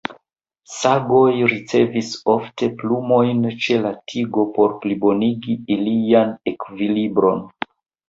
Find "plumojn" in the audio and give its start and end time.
2.81-3.45